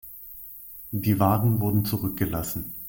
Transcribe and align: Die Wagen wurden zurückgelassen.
Die 0.89 1.19
Wagen 1.19 1.59
wurden 1.59 1.85
zurückgelassen. 1.85 2.73